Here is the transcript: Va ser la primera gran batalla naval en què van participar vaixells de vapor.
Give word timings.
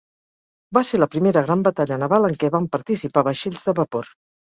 Va 0.77 0.83
ser 0.91 0.99
la 1.01 1.09
primera 1.17 1.45
gran 1.49 1.63
batalla 1.69 2.01
naval 2.07 2.27
en 2.33 2.41
què 2.45 2.53
van 2.59 2.69
participar 2.79 3.29
vaixells 3.33 3.71
de 3.71 3.81
vapor. 3.85 4.15